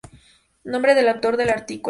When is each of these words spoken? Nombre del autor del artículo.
Nombre 0.63 0.95
del 0.95 1.09
autor 1.09 1.37
del 1.37 1.51
artículo. 1.51 1.79